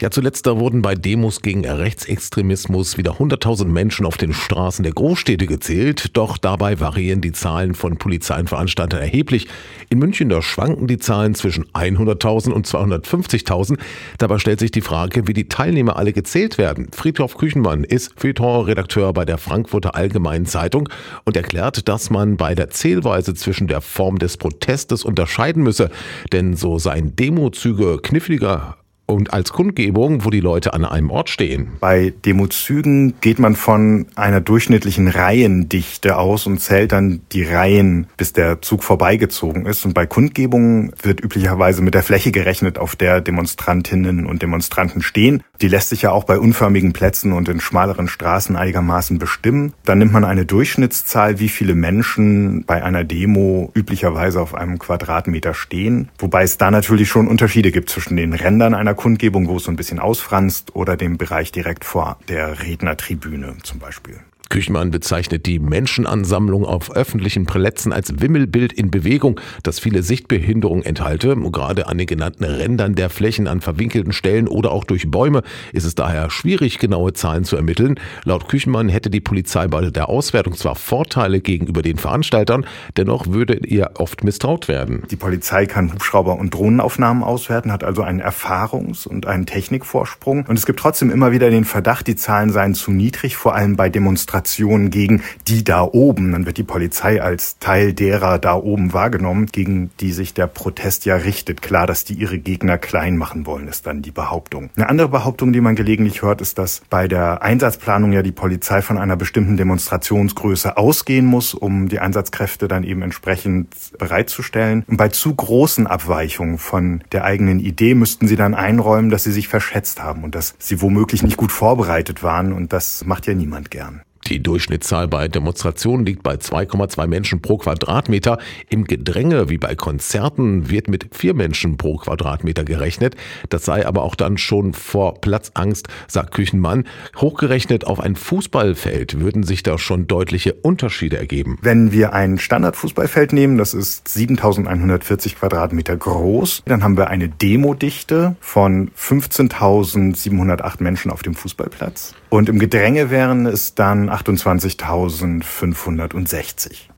[0.00, 4.94] Ja, zuletzt da wurden bei Demos gegen Rechtsextremismus wieder 100.000 Menschen auf den Straßen der
[4.94, 9.46] Großstädte gezählt, doch dabei variieren die Zahlen von Polizei und Veranstaltern erheblich.
[9.90, 13.78] In München da schwanken die Zahlen zwischen 100.000 und 250.000.
[14.16, 16.88] Dabei stellt sich die Frage, wie die Teilnehmer alle gezählt werden.
[16.92, 20.88] Friedhof Küchenmann ist Feuilleton-Redakteur bei der Frankfurter Allgemeinen Zeitung
[21.26, 25.90] und erklärt, dass man bei der Zählweise zwischen der Form des Protestes unterscheiden müsse,
[26.32, 28.78] denn so seien Demozüge kniffliger
[29.10, 31.68] und als Kundgebung, wo die Leute an einem Ort stehen.
[31.80, 38.32] Bei Demozügen geht man von einer durchschnittlichen Reihendichte aus und zählt dann die Reihen, bis
[38.32, 39.84] der Zug vorbeigezogen ist.
[39.84, 45.42] Und bei Kundgebungen wird üblicherweise mit der Fläche gerechnet, auf der Demonstrantinnen und Demonstranten stehen.
[45.60, 49.74] Die lässt sich ja auch bei unförmigen Plätzen und in schmaleren Straßen einigermaßen bestimmen.
[49.84, 55.52] Dann nimmt man eine Durchschnittszahl, wie viele Menschen bei einer Demo üblicherweise auf einem Quadratmeter
[55.52, 56.08] stehen.
[56.18, 59.70] Wobei es da natürlich schon Unterschiede gibt zwischen den Rändern einer Kundgebung, wo es so
[59.70, 64.20] ein bisschen ausfranst, oder dem Bereich direkt vor der Rednertribüne zum Beispiel.
[64.50, 71.36] Küchmann bezeichnet die Menschenansammlung auf öffentlichen Plätzen als Wimmelbild in Bewegung, das viele Sichtbehinderungen enthalte.
[71.36, 75.84] Gerade an den genannten Rändern der Flächen an verwinkelten Stellen oder auch durch Bäume ist
[75.84, 77.94] es daher schwierig, genaue Zahlen zu ermitteln.
[78.24, 83.54] Laut Küchenmann hätte die Polizei bei der Auswertung zwar Vorteile gegenüber den Veranstaltern, dennoch würde
[83.54, 85.04] ihr oft misstraut werden.
[85.12, 90.44] Die Polizei kann Hubschrauber- und Drohnenaufnahmen auswerten, hat also einen Erfahrungs- und einen Technikvorsprung.
[90.48, 93.76] Und es gibt trotzdem immer wieder den Verdacht, die Zahlen seien zu niedrig, vor allem
[93.76, 96.32] bei Demonstrationen Demonstrationen gegen die da oben.
[96.32, 101.04] Dann wird die Polizei als Teil derer da oben wahrgenommen, gegen die sich der Protest
[101.04, 101.62] ja richtet.
[101.62, 104.70] Klar, dass die ihre Gegner klein machen wollen, ist dann die Behauptung.
[104.76, 108.82] Eine andere Behauptung, die man gelegentlich hört, ist, dass bei der Einsatzplanung ja die Polizei
[108.82, 113.68] von einer bestimmten Demonstrationsgröße ausgehen muss, um die Einsatzkräfte dann eben entsprechend
[113.98, 114.84] bereitzustellen.
[114.86, 119.32] Und bei zu großen Abweichungen von der eigenen Idee müssten sie dann einräumen, dass sie
[119.32, 122.52] sich verschätzt haben und dass sie womöglich nicht gut vorbereitet waren.
[122.52, 124.02] Und das macht ja niemand gern.
[124.30, 128.38] Die Durchschnittszahl bei Demonstrationen liegt bei 2,2 Menschen pro Quadratmeter.
[128.68, 133.16] Im Gedränge wie bei Konzerten wird mit vier Menschen pro Quadratmeter gerechnet.
[133.48, 136.84] Das sei aber auch dann schon vor Platzangst, sagt Küchenmann.
[137.16, 141.58] Hochgerechnet auf ein Fußballfeld würden sich da schon deutliche Unterschiede ergeben.
[141.60, 148.36] Wenn wir ein Standardfußballfeld nehmen, das ist 7140 Quadratmeter groß, dann haben wir eine Demodichte
[148.38, 152.14] von 15.708 Menschen auf dem Fußballplatz.
[152.28, 156.90] Und im Gedränge wären es dann 28.560.